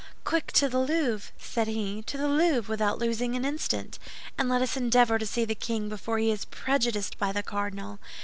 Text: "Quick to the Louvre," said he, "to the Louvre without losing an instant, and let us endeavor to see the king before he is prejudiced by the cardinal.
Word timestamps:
"Quick 0.23 0.51
to 0.53 0.67
the 0.67 0.79
Louvre," 0.79 1.31
said 1.37 1.67
he, 1.67 2.01
"to 2.07 2.17
the 2.17 2.27
Louvre 2.27 2.67
without 2.71 2.97
losing 2.97 3.35
an 3.35 3.45
instant, 3.45 3.99
and 4.35 4.49
let 4.49 4.63
us 4.63 4.75
endeavor 4.75 5.19
to 5.19 5.27
see 5.27 5.45
the 5.45 5.53
king 5.53 5.89
before 5.89 6.17
he 6.17 6.31
is 6.31 6.45
prejudiced 6.45 7.19
by 7.19 7.31
the 7.31 7.43
cardinal. 7.43 7.99